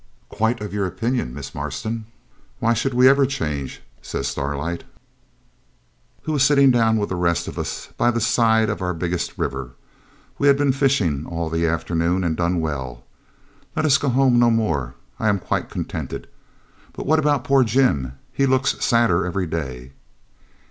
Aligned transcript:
'Quite 0.29 0.61
of 0.61 0.73
your 0.73 0.87
opinion, 0.87 1.31
Miss 1.31 1.53
Marston; 1.53 2.05
why 2.57 2.73
should 2.73 2.95
we 2.95 3.07
ever 3.07 3.27
change?' 3.27 3.83
says 4.01 4.27
Starlight, 4.27 4.83
who 6.23 6.31
was 6.33 6.41
sitting 6.41 6.71
down 6.71 6.97
with 6.97 7.09
the 7.09 7.15
rest 7.15 7.47
of 7.47 7.59
us 7.59 7.89
by 7.97 8.09
the 8.09 8.19
side 8.19 8.67
of 8.67 8.81
our 8.81 8.95
biggest 8.95 9.37
river. 9.37 9.73
We 10.39 10.47
had 10.47 10.57
been 10.57 10.71
fishing 10.71 11.27
all 11.27 11.51
the 11.51 11.67
afternoon 11.67 12.23
and 12.23 12.35
done 12.35 12.59
well. 12.59 13.03
'Let 13.75 13.85
us 13.85 13.99
go 13.99 14.09
home 14.09 14.39
no 14.39 14.49
more; 14.49 14.95
I 15.19 15.29
am 15.29 15.37
quite 15.37 15.69
contented. 15.69 16.27
But 16.93 17.05
what 17.05 17.19
about 17.19 17.43
poor 17.43 17.63
Jim? 17.63 18.13
He 18.33 18.47
looks 18.47 18.83
sadder 18.83 19.23
every 19.27 19.45
day.' 19.45 19.91